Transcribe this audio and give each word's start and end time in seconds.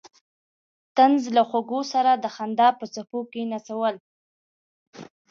د 0.03 0.03
طنز 0.95 1.23
له 1.35 1.43
خوږو 1.49 1.81
سره 1.93 2.11
د 2.15 2.25
خندا 2.35 2.67
په 2.79 2.85
څپو 2.93 3.19
کې 3.31 3.41
نڅول. 3.51 3.95